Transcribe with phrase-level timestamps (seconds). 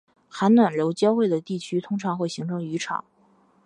[0.27, 3.05] 寒暖流交汇的地区通常会形成渔场